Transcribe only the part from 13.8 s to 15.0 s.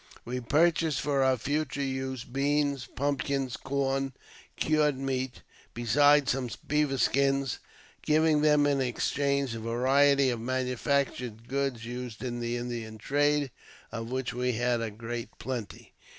of which we had a